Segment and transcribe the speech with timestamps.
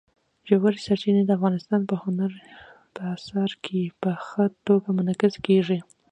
[0.47, 2.31] ژورې سرچینې د افغانستان په هنر
[2.93, 5.79] په اثار کې په ښه توګه منعکس کېږي.